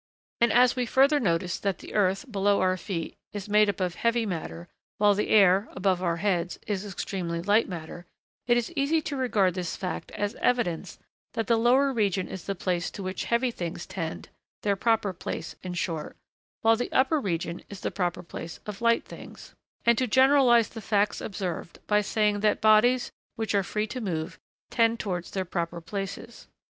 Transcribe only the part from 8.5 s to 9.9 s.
is easy to regard this